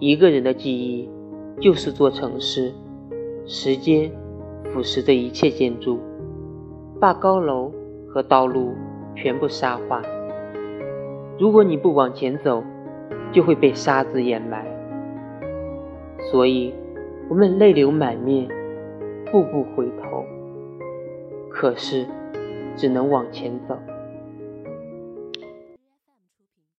[0.00, 1.08] 一个人的记忆
[1.60, 2.72] 就是座城市
[3.46, 4.10] 时间
[4.72, 6.00] 腐蚀着一切建筑
[6.98, 7.70] 把高楼
[8.08, 8.74] 和道路
[9.14, 10.02] 全部沙化
[11.38, 12.64] 如果你不往前走
[13.30, 14.66] 就会被沙子掩埋。
[16.30, 16.74] 所以
[17.28, 18.48] 我们泪流满面
[19.30, 20.24] 步步回头。
[21.50, 22.06] 可是
[22.74, 23.76] 只能往前走。